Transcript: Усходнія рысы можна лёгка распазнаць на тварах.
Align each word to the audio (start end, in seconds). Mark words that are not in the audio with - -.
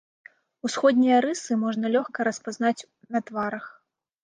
Усходнія 0.67 1.17
рысы 1.25 1.59
можна 1.65 1.93
лёгка 1.97 2.27
распазнаць 2.31 2.77
на 3.13 3.19
тварах. 3.31 3.65